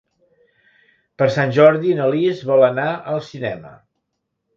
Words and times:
Per 1.21 1.27
Sant 1.35 1.53
Jordi 1.57 1.93
na 1.99 2.07
Lis 2.15 2.41
vol 2.53 2.65
anar 2.69 2.87
al 3.13 3.21
cinema. 3.29 3.75